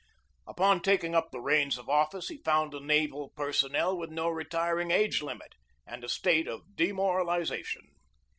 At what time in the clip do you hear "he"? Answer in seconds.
2.29-2.37